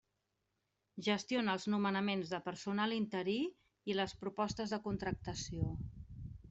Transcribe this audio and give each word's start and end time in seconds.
Gestiona 1.07 1.55
els 1.57 1.67
nomenaments 1.73 2.31
de 2.33 2.39
personal 2.47 2.97
interí 2.99 3.39
i 3.93 4.01
les 4.01 4.19
propostes 4.25 4.75
de 4.77 4.83
contractació. 4.89 5.75